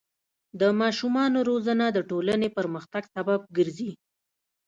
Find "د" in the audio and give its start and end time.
0.59-0.61, 1.91-1.97